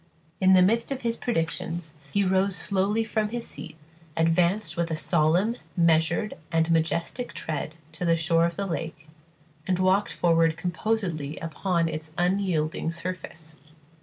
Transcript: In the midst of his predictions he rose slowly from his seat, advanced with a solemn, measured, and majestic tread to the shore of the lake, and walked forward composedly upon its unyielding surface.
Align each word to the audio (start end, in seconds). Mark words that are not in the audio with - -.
In 0.39 0.53
the 0.53 0.63
midst 0.63 0.91
of 0.91 1.01
his 1.01 1.15
predictions 1.15 1.93
he 2.11 2.23
rose 2.25 2.55
slowly 2.55 3.03
from 3.03 3.29
his 3.29 3.45
seat, 3.47 3.75
advanced 4.17 4.75
with 4.75 4.89
a 4.89 4.95
solemn, 4.95 5.57
measured, 5.77 6.33
and 6.51 6.71
majestic 6.71 7.35
tread 7.35 7.75
to 7.91 8.03
the 8.03 8.17
shore 8.17 8.45
of 8.47 8.55
the 8.55 8.65
lake, 8.65 9.07
and 9.67 9.77
walked 9.77 10.11
forward 10.11 10.57
composedly 10.57 11.37
upon 11.37 11.87
its 11.87 12.09
unyielding 12.17 12.91
surface. 12.91 13.57